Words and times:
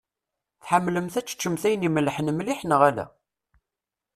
Tḥemmlemt 0.63 1.15
ad 1.19 1.25
teččemt 1.27 1.63
ayen 1.67 1.87
imellḥen 1.87 2.27
mliḥ 2.33 2.59
neɣ 2.65 2.81
ala? 2.89 3.05